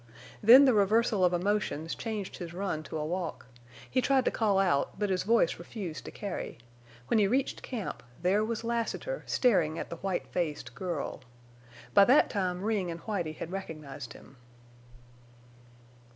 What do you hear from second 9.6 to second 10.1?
at the